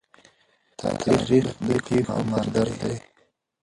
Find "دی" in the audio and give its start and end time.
2.81-2.95